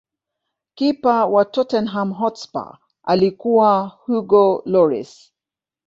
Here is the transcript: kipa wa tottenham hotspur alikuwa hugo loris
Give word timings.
kipa 0.75 1.25
wa 1.25 1.45
tottenham 1.45 2.13
hotspur 2.13 2.77
alikuwa 3.03 3.87
hugo 3.87 4.63
loris 4.65 5.31